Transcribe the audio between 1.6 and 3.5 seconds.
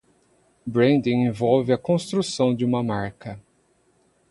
a construção de uma marca.